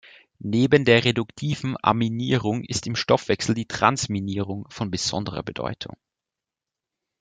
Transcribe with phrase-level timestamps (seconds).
[0.39, 5.95] Neben der reduktiven Aminierung ist im Stoffwechsel die Transaminierung von besonderer Bedeutung.